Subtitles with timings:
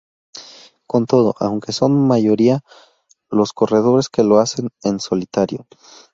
[0.87, 2.61] Con todo, aunque son mayoría
[3.29, 5.67] los corredores que lo hacen en solitario.